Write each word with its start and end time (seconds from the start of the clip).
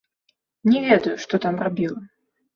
Не 0.73 0.79
ведаю, 0.87 1.13
што 1.27 1.41
там 1.45 1.55
рабіла. 1.69 2.01